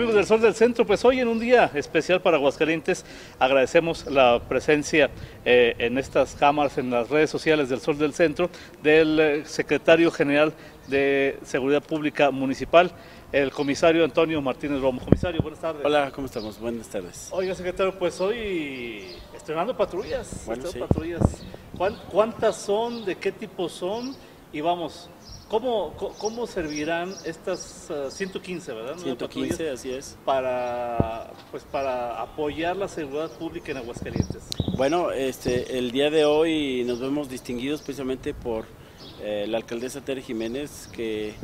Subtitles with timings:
[0.00, 3.04] Amigos del Sol del Centro, pues hoy en un día especial para Aguascalientes
[3.38, 5.10] agradecemos la presencia
[5.44, 8.48] eh, en estas cámaras, en las redes sociales del Sol del Centro,
[8.82, 10.54] del eh, secretario general
[10.86, 12.90] de Seguridad Pública Municipal,
[13.30, 15.02] el comisario Antonio Martínez Romo.
[15.04, 15.84] Comisario, buenas tardes.
[15.84, 16.58] Hola, ¿cómo estamos?
[16.58, 17.28] Buenas tardes.
[17.30, 19.04] Oiga, secretario, pues hoy
[19.36, 20.44] estrenando patrullas.
[20.46, 20.78] Bueno, sí.
[20.78, 21.20] patrullas.
[21.76, 23.04] ¿Cuán- ¿Cuántas son?
[23.04, 24.16] ¿De qué tipo son?
[24.50, 25.10] Y vamos,
[25.50, 28.92] ¿cómo, cómo servirán estas ah, 115, verdad?
[28.96, 30.16] Nueve 115, patrullas así es.
[30.24, 34.44] Para, pues, para apoyar la seguridad pública en Aguascalientes.
[34.76, 38.64] Bueno, este, el día de hoy nos vemos distinguidos precisamente por
[39.22, 41.34] eh, la alcaldesa Tere Jiménez, que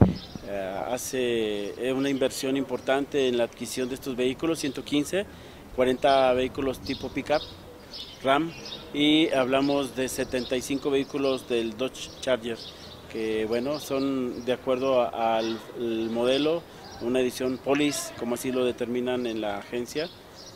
[0.48, 5.26] eh, hace eh, una inversión importante en la adquisición de estos vehículos, 115,
[5.74, 7.42] 40 vehículos tipo pickup,
[8.23, 8.52] RAM,
[8.95, 12.56] y hablamos de 75 vehículos del Dodge Charger,
[13.12, 15.59] que bueno, son de acuerdo al
[16.10, 16.62] modelo,
[17.01, 20.09] una edición Police, como así lo determinan en la agencia.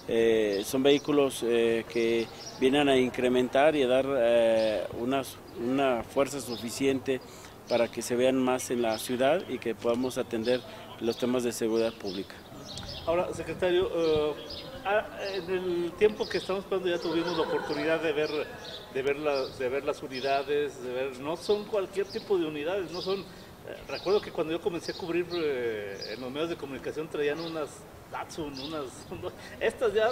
[0.09, 2.27] Eh, son vehículos eh, que
[2.59, 5.23] vienen a incrementar y a dar eh, una,
[5.63, 7.21] una fuerza suficiente
[7.69, 10.61] para que se vean más en la ciudad y que podamos atender
[11.01, 12.35] los temas de seguridad pública.
[13.07, 14.35] Ahora, secretario,
[14.85, 18.31] ah, en el tiempo que estamos esperando ya tuvimos la oportunidad de ver,
[18.95, 22.91] de ver, la- de ver las unidades, de ver, no son cualquier tipo de unidades,
[22.91, 23.25] no son, eh,
[23.89, 27.71] recuerdo que cuando yo comencé a cubrir eh, en los medios de comunicación traían unas
[28.11, 28.87] Datsun, unas,
[29.61, 30.09] estas ya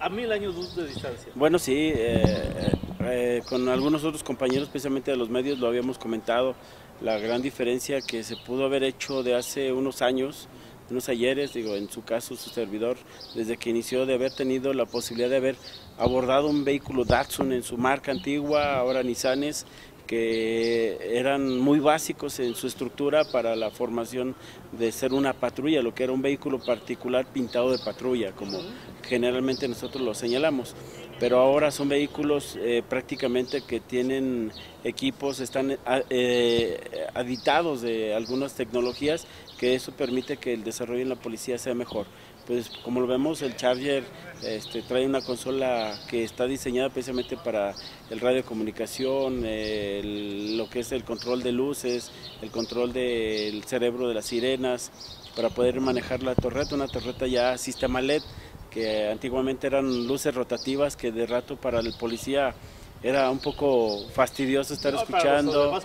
[0.00, 1.32] a mil años luz de distancia.
[1.34, 6.54] Bueno, sí, eh, eh, con algunos otros compañeros, especialmente de los medios, lo habíamos comentado,
[7.00, 10.48] la gran diferencia que se pudo haber hecho de hace unos años,
[10.90, 12.96] unos ayeres, digo, en su caso su servidor,
[13.34, 15.56] desde que inició de haber tenido la posibilidad de haber
[15.98, 19.66] abordado un vehículo Datsun en su marca antigua, ahora Nissanes,
[20.08, 24.34] que eran muy básicos en su estructura para la formación
[24.72, 28.58] de ser una patrulla, lo que era un vehículo particular pintado de patrulla, como
[29.02, 30.74] generalmente nosotros lo señalamos.
[31.20, 34.50] Pero ahora son vehículos eh, prácticamente que tienen
[34.82, 35.78] equipos, están eh,
[36.08, 39.26] eh, aditados de algunas tecnologías
[39.58, 42.06] que eso permite que el desarrollo en la policía sea mejor.
[42.46, 44.04] Pues como lo vemos, el Charger
[44.42, 47.74] este, trae una consola que está diseñada precisamente para
[48.08, 52.10] el radio de comunicación, el- lo que es el control de luces,
[52.40, 54.90] el control del cerebro de las sirenas,
[55.36, 58.22] para poder manejar la torreta, una torreta ya sistema LED,
[58.70, 62.54] que antiguamente eran luces rotativas que de rato para el policía
[63.02, 65.80] era un poco fastidioso estar No, escuchando.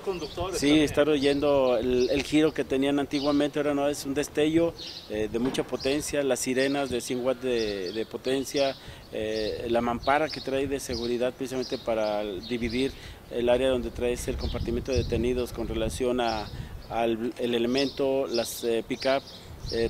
[0.54, 0.80] Sí, también.
[0.80, 4.74] estar oyendo el, el giro que tenían antiguamente, ahora no es un destello
[5.10, 8.76] eh, de mucha potencia, las sirenas de 100 watts de, de potencia,
[9.12, 12.92] eh, la mampara que trae de seguridad precisamente para dividir
[13.32, 16.48] el área donde traes el compartimiento de detenidos con relación a,
[16.90, 19.22] al el elemento, las eh, pick-up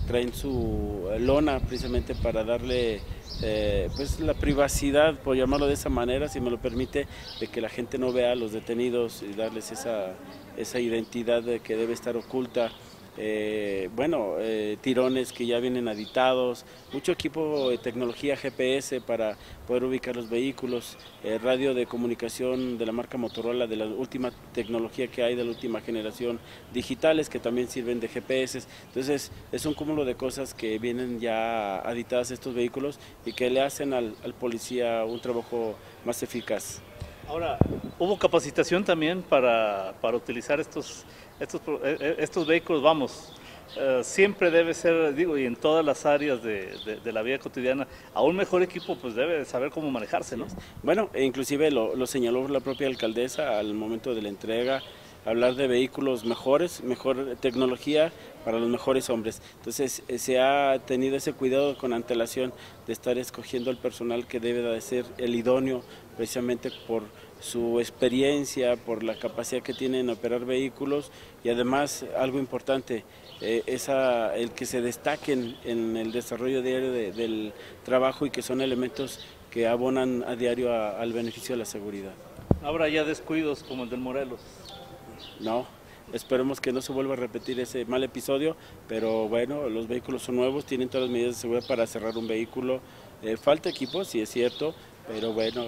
[0.07, 3.01] traen su lona precisamente para darle
[3.41, 7.07] eh, pues la privacidad, por llamarlo de esa manera, si me lo permite,
[7.39, 10.13] de que la gente no vea a los detenidos y darles esa,
[10.56, 12.72] esa identidad de que debe estar oculta.
[13.16, 19.38] Eh, bueno, eh, tirones que ya vienen aditados, mucho equipo de tecnología GPS para
[19.68, 24.31] poder ubicar los vehículos, eh, radio de comunicación de la marca Motorola, de la última
[24.53, 26.40] tecnología que hay, de la última generación,
[26.73, 28.63] digitales que también sirven de GPS.
[28.88, 33.50] Entonces, es un cúmulo de cosas que vienen ya aditadas a estos vehículos y que
[33.52, 36.81] le hacen al, al policía un trabajo más eficaz.
[37.28, 37.57] Ahora,
[38.00, 41.06] hubo capacitación también para, para utilizar estos,
[41.43, 43.33] estos, eh, eh, estos vehículos, vamos,
[43.77, 47.39] eh, siempre debe ser, digo, y en todas las áreas de, de- de la vida
[47.39, 50.45] cotidiana, a un mejor equipo pues debe saber cómo manejarse, ¿no?
[50.83, 54.81] Bueno, e inclusive lo, lo señaló la propia alcaldesa al momento de la entrega,
[55.25, 58.11] hablar de vehículos mejores, mejor tecnología
[58.43, 59.41] para los mejores hombres.
[59.57, 62.53] Entonces se ha tenido ese cuidado con antelación
[62.85, 65.81] de estar escogiendo el personal que debe de ser el idóneo
[66.17, 67.03] precisamente por
[67.43, 71.11] su experiencia, por la capacidad que tienen en operar vehículos
[71.43, 73.03] y además algo importante,
[73.41, 77.51] eh, esa, el que se destaquen en el desarrollo diario de- del
[77.84, 79.19] trabajo y que son elementos
[79.51, 82.13] que abonan a diario a- al beneficio de la seguridad.
[82.63, 84.39] Habrá ya descuidos como el del Morelos.
[85.41, 85.67] No,
[86.13, 88.55] esperemos que no se vuelva a repetir ese mal episodio,
[88.87, 92.28] pero bueno, los vehículos son nuevos, tienen todas las medidas de seguridad para cerrar un
[92.28, 92.79] vehículo.
[93.22, 94.73] Eh, falta equipo, sí es cierto,
[95.08, 95.66] pero bueno,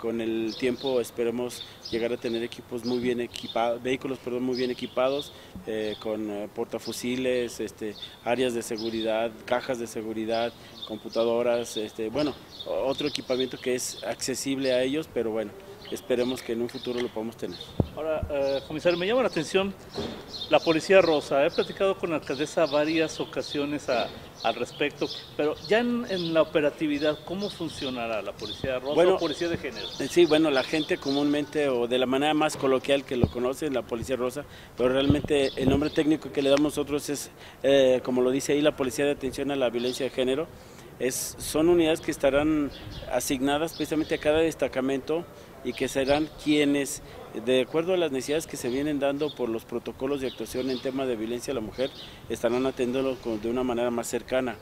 [0.00, 4.70] con el tiempo esperemos llegar a tener equipos muy bien equipados, vehículos perdón, muy bien
[4.70, 5.32] equipados,
[5.66, 7.94] eh, con eh, portafusiles, este,
[8.24, 10.52] áreas de seguridad, cajas de seguridad,
[10.86, 12.34] computadoras, este, bueno,
[12.66, 15.50] otro equipamiento que es accesible a ellos, pero bueno,
[15.90, 17.58] esperemos que en un futuro lo podamos tener.
[17.96, 19.74] Ahora, eh, comisario, me llama la atención
[20.50, 21.44] la Policía Rosa.
[21.44, 27.50] He platicado con la alcaldesa varias ocasiones al respecto, pero ya en, la operatividad, ¿cómo
[27.50, 29.86] funcionará la Policía Rosa o Policía de Género?
[29.98, 33.70] Eh, sí, bueno, la gente comúnmente o de la manera más coloquial que lo conoce,
[33.70, 34.44] la Policía Rosa,
[34.76, 37.30] pero realmente el nombre técnico que le damos nosotros es,
[37.62, 40.46] eh, como lo dice ahí, la Policía de Atención a la Violencia de Género.
[40.98, 42.70] Es, son unidades que estarán
[43.12, 45.24] asignadas precisamente a cada destacamento
[45.64, 47.02] y que serán quienes,
[47.44, 50.80] de acuerdo a las necesidades que se vienen dando por los protocolos de actuación en
[50.80, 51.90] tema de violencia a la mujer,
[52.28, 54.56] estarán atendiéndolo de una manera más cercana.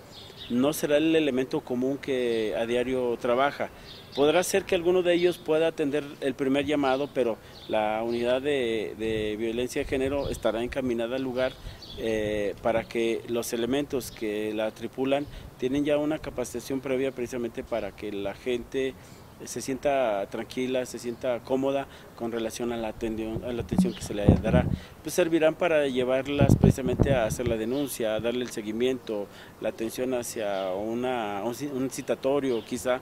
[0.49, 3.71] No será el elemento común que a diario trabaja.
[4.15, 7.37] Podrá ser que alguno de ellos pueda atender el primer llamado, pero
[7.69, 11.53] la unidad de, violencia de género estará encaminada al lugar
[11.99, 15.27] eh, para que los elementos que la tripulan
[15.59, 18.95] tienen ya una capacitación previa precisamente para que la gente
[19.45, 21.87] se sienta tranquila, se sienta cómoda
[22.17, 24.67] con relación a la, atención, a la atención que se le dará.
[25.03, 29.27] Pues servirán para llevarlas precisamente a hacer la denuncia, a darle el seguimiento,
[29.61, 33.01] la atención hacia una, un citatorio quizá,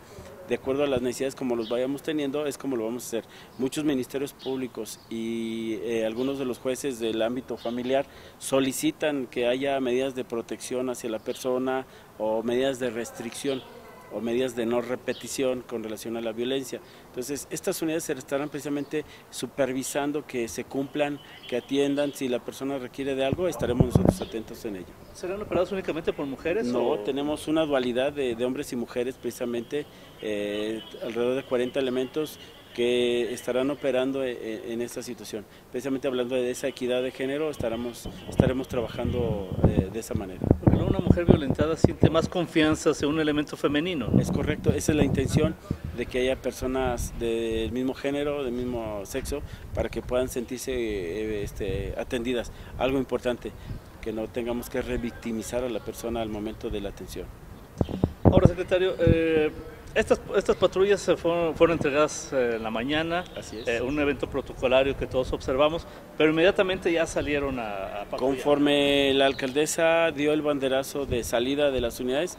[0.49, 3.25] de acuerdo a las necesidades como los vayamos teniendo, es como lo vamos a hacer.
[3.59, 8.05] Muchos ministerios públicos y eh, algunos de los jueces del ámbito familiar
[8.39, 11.87] solicitan que haya medidas de protección hacia la persona
[12.19, 13.63] o medidas de restricción
[14.15, 16.81] o medidas de no repetición con relación a la violencia.
[17.09, 22.79] Entonces, estas unidades se estarán precisamente supervisando que se cumplan, que atiendan, si la persona
[22.79, 25.04] requiere de algo, estaremos nosotros atentos en ello.
[25.15, 26.67] ¿Serán operados únicamente por mujeres?
[26.67, 29.87] No, tenemos una dualidad de, hombres y mujeres precisamente,
[30.21, 32.41] eh, alrededor de 40 elementos
[32.75, 35.47] que estarán operando e, e, en, esta situación.
[35.71, 40.41] Precisamente hablando de esa equidad de género, estaremos, estaremos trabajando eh, de, esa manera.
[40.63, 44.11] Porque una mujer violentada siente más confianza hacia un elemento femenino.
[44.19, 45.55] Es correcto, esa es la intención
[45.97, 49.43] de que haya personas del mismo género, del mismo sexo,
[49.75, 52.51] para que puedan sentirse eh, este, atendidas.
[52.79, 53.53] Algo importante,
[54.05, 57.27] que no tengamos que revictimizar a la persona al momento de la atención.
[58.23, 59.51] Ahora, secretario, eh,
[59.95, 63.67] estas, estas patrullas fueron, fueron entregadas eh, en la mañana, Así es.
[63.67, 65.87] Eh, un evento protocolario que todos observamos,
[66.19, 71.81] pero inmediatamente ya salieron a, a Conforme la alcaldesa dio el banderazo de salida de
[71.81, 72.37] las unidades,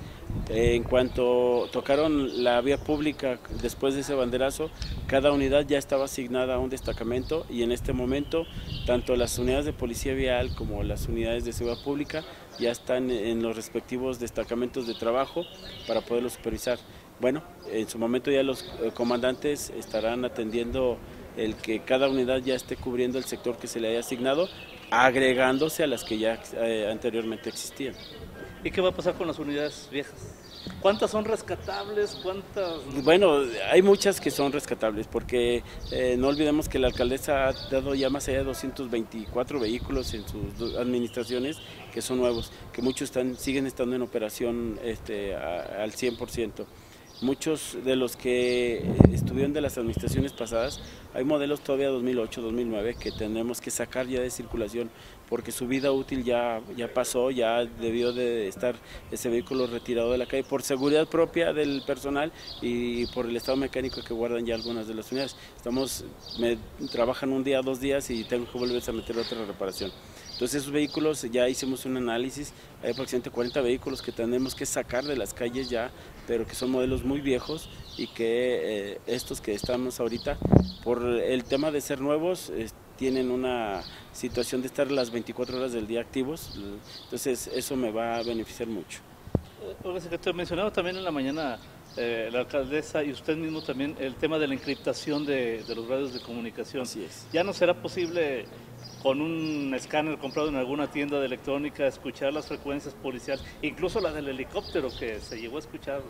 [0.49, 4.69] en cuanto tocaron la vía pública después de ese banderazo,
[5.07, 8.45] cada unidad ya estaba asignada a un destacamento y en este momento
[8.85, 12.23] tanto las unidades de policía vial como las unidades de seguridad pública
[12.59, 15.45] ya están en los respectivos destacamentos de trabajo
[15.87, 16.79] para poderlo supervisar.
[17.19, 20.97] Bueno, en su momento ya los eh, comandantes estarán atendiendo
[21.37, 24.47] el que cada unidad ya esté cubriendo el sector que se le haya asignado,
[24.91, 27.95] agregándose a las que ya eh, anteriormente existían.
[28.65, 30.15] ¿Y qué va a pasar con las unidades viejas?
[30.81, 32.17] ¿Cuántas son rescatables?
[32.23, 33.03] ¿Cuántas?
[33.03, 37.93] Bueno, hay muchas que son rescatables, porque eh, no olvidemos que la alcaldesa ha dado
[37.93, 41.57] ya más allá de 224 vehículos en sus administraciones
[41.93, 46.65] que son nuevos, que muchos están, siguen estando en operación este, al 100%.
[47.21, 48.83] Muchos de los que
[49.13, 50.81] estuvieron de las administraciones pasadas,
[51.15, 54.89] hay modelos todavía 2008, 2009 que tenemos que sacar ya de circulación
[55.29, 58.75] porque su vida útil ya, ya pasó, ya debió de estar
[59.11, 63.57] ese vehículo retirado de la calle por seguridad propia del personal y por el estado
[63.57, 65.37] mecánico que guardan ya algunas de las unidades.
[65.55, 66.03] Estamos,
[66.37, 66.57] me
[66.91, 69.91] trabajan un día, dos días y tengo que volver a meter otra reparación.
[70.35, 72.51] Entonces esos vehículos ya hicimos un análisis,
[72.83, 75.91] hay aproximadamente 40 vehículos que tenemos que sacar de las calles ya,
[76.27, 80.37] pero que son modelos muy viejos y que eh, estos que estamos ahorita,
[80.83, 82.51] por el tema de ser nuevos,
[82.97, 83.81] tienen una
[84.11, 86.59] situación de estar las 24 horas del día activos,
[87.05, 88.99] entonces eso me va a beneficiar mucho.
[89.85, 91.59] Hola, secretario, mencionado también en la mañana
[91.95, 95.87] eh, la alcaldesa y usted mismo también el tema de la encriptación de, de los
[95.87, 96.83] radios de comunicación.
[96.83, 97.25] Así es.
[97.31, 98.45] ¿Ya no será posible
[99.05, 104.11] con un escáner comprado en alguna tienda de electrónica, escuchar las frecuencias policiales, incluso la
[104.11, 106.01] del helicóptero que se llegó a escuchar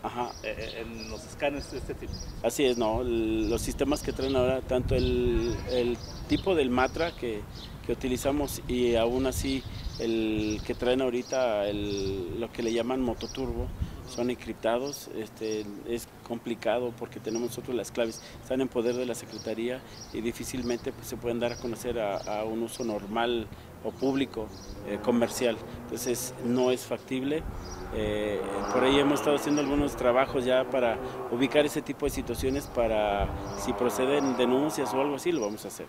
[0.43, 2.13] eh, eh, en los escáneres de este tipo.
[2.41, 3.03] Así es, ¿no?
[3.03, 5.97] los sistemas que traen ahora, tanto el,
[6.29, 7.41] tipo del Matra que,
[7.85, 9.61] que, utilizamos y aún así
[9.99, 13.67] el que traen ahorita el, lo que le llaman mototurbo,
[14.07, 19.15] son encriptados, este, es complicado porque tenemos nosotros las claves, están en poder de la
[19.15, 19.81] Secretaría
[20.13, 23.47] y difícilmente pues, se pueden dar a conocer a, un uso normal
[23.83, 24.47] o público,
[24.87, 25.57] eh, comercial.
[25.83, 27.43] Entonces no es factible.
[27.93, 28.41] Eh,
[28.73, 30.97] por ahí hemos estado haciendo algunos trabajos ya para
[31.31, 35.67] ubicar ese tipo de situaciones para si proceden denuncias o algo así, lo vamos a
[35.69, 35.85] hacer.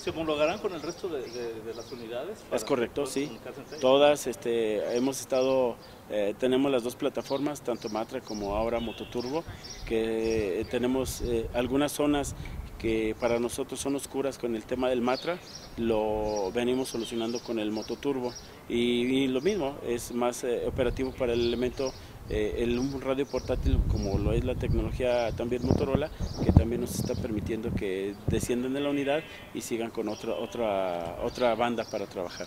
[0.00, 2.38] ¿Se homologarán con el resto de, las unidades?
[2.50, 3.38] Es correcto, sí.
[3.82, 5.76] Todas este, hemos estado,
[6.08, 9.44] eh, tenemos las dos plataformas, tanto Matra como ahora Mototurbo,
[9.84, 12.34] que tenemos eh, algunas zonas
[12.78, 15.38] que para nosotros son oscuras con el tema del Matra,
[15.76, 18.32] lo venimos solucionando con el mototurbo.
[18.70, 21.92] Y, y lo mismo, es más eh, operativo para el elemento,
[22.30, 26.10] eh, el, un radio portátil como lo es la tecnología también Motorola,
[26.44, 29.20] que también nos está permitiendo que desciendan de la unidad
[29.52, 32.46] y sigan con otra, otra, otra banda para trabajar.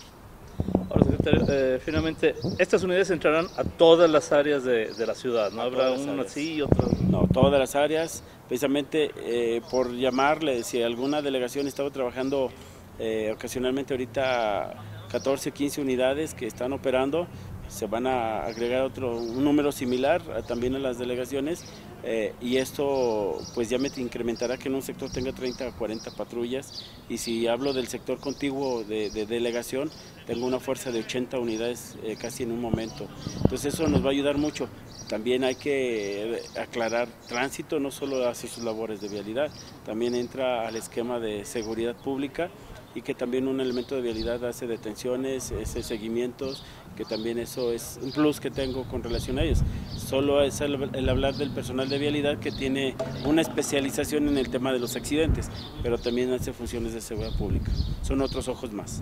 [0.89, 5.51] Ahora, secretario, eh, finalmente, estas unidades entrarán a todas las áreas de, de la ciudad,
[5.51, 5.61] ¿no?
[5.61, 6.85] A Habrá una así y otra.
[7.09, 12.51] No, todas las áreas, precisamente eh, por llamarle, si alguna delegación estaba trabajando
[12.99, 14.75] eh, ocasionalmente ahorita
[15.11, 17.27] 14, 15 unidades que están operando,
[17.67, 21.65] se van a agregar otro, un número similar también a las delegaciones
[22.05, 26.11] eh, y esto pues ya me incrementará que en un sector tenga 30 a 40
[26.11, 29.89] patrullas y si hablo del sector contiguo de, de delegación,
[30.27, 33.07] tengo una fuerza de 80 unidades eh, casi en un momento.
[33.43, 34.67] Entonces eso nos va a ayudar mucho.
[35.07, 39.49] También hay que eh, aclarar, tránsito no solo hace sus labores de vialidad,
[39.85, 42.49] también entra al esquema de seguridad pública
[42.95, 46.63] y que también un elemento de vialidad hace detenciones, hace seguimientos,
[46.95, 49.59] que también eso es un plus que tengo con relación a ellos.
[49.95, 52.95] Solo es el, el hablar del personal de vialidad que tiene
[53.25, 55.49] una especialización en el tema de los accidentes,
[55.81, 57.71] pero también hace funciones de seguridad pública.
[58.01, 59.01] Son otros ojos más.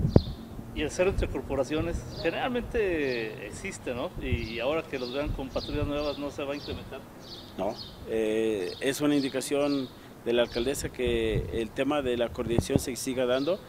[0.74, 4.10] Y el cero entre corporaciones generalmente existe, ¿no?
[4.22, 7.02] Y ahora que los vean con patrullas nuevas no se va a incrementar.
[7.58, 7.76] No,
[8.08, 9.90] eh, es una indicación
[10.24, 13.60] de la alcaldesa que el tema de la coordinación se siga dando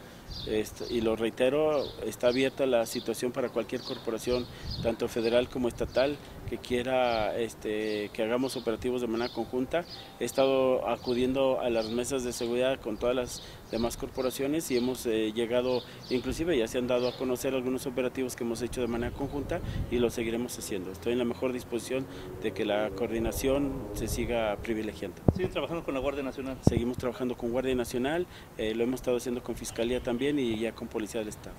[0.47, 4.45] este, y lo reitero, está abierta la situación para cualquier corporación,
[4.81, 6.17] tanto federal como estatal,
[6.49, 9.85] que quiera este, que hagamos operativos de manera conjunta.
[10.19, 15.05] He estado acudiendo a las mesas de seguridad con todas las demás corporaciones y hemos
[15.07, 18.87] eh, llegado, inclusive ya se han dado a conocer algunos operativos que hemos hecho de
[18.87, 20.91] manera conjunta y lo seguiremos haciendo.
[20.91, 22.05] Estoy en la mejor disposición
[22.43, 25.17] de que la coordinación se siga privilegiando.
[25.35, 26.57] Siguen trabajando con la Guardia Nacional.
[26.61, 28.27] Seguimos trabajando con Guardia Nacional,
[28.57, 31.55] eh, lo hemos estado haciendo con Fiscalía también y ya con Policía del Estado.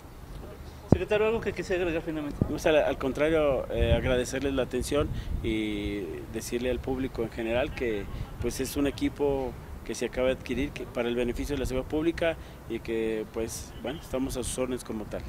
[0.91, 2.39] Secretario, algo que quisiera agregar finalmente.
[2.69, 5.09] Al contrario, eh, agradecerles la atención
[5.43, 6.03] y
[6.33, 8.05] decirle al público en general que
[8.41, 9.53] pues es un equipo
[9.85, 12.37] que se acaba de adquirir que, para el beneficio de la seguridad pública
[12.69, 15.23] y que pues bueno, estamos a sus órdenes como tal.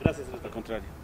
[0.00, 0.99] Gracias, Al contrario.